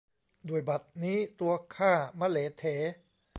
[0.49, 2.63] ด้วยบัดนี้ตัวข้ามะเหลเถ